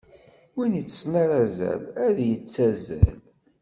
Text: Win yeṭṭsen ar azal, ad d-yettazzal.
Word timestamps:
Win 0.55 0.77
yeṭṭsen 0.77 1.13
ar 1.21 1.29
azal, 1.43 1.81
ad 2.05 2.11
d-yettazzal. 2.17 3.13